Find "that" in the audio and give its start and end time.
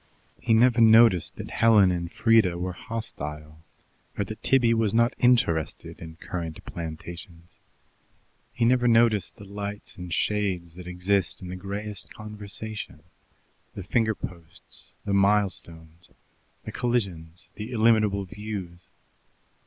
1.35-1.51, 4.25-4.41, 10.73-10.87